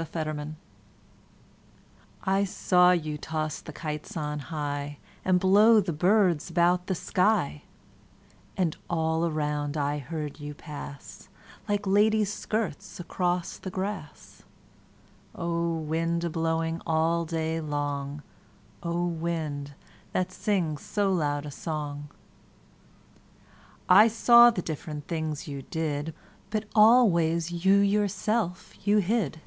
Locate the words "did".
25.62-26.14